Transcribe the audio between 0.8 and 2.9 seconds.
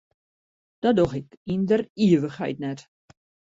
Dat doch ik yn der ivichheid net.